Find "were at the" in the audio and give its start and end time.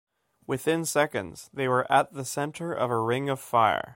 1.67-2.25